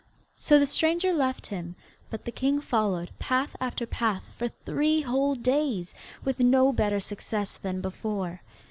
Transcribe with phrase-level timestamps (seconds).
[0.35, 1.75] So the stranger left him,
[2.09, 5.93] but the king followed path after path for three whole days,
[6.23, 8.41] with no better success than before.